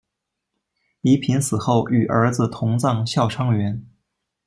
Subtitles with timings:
[1.01, 3.85] 宜嫔死后与儿子同葬孝昌园。